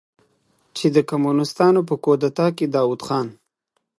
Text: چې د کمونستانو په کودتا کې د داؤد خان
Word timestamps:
چې 0.77 0.85
د 0.95 0.97
کمونستانو 1.09 1.81
په 1.89 1.95
کودتا 2.03 2.47
کې 2.57 2.65
د 2.67 2.71
داؤد 2.75 3.01
خان 3.07 3.27